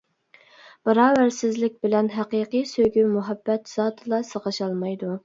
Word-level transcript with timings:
باراۋەرسىزلىك 0.87 1.75
بىلەن 1.87 2.09
ھەقىقىي 2.15 2.65
سۆيگۈ-مۇھەببەت 2.71 3.71
زادىلا 3.75 4.23
سىغىشالمايدۇ. 4.31 5.13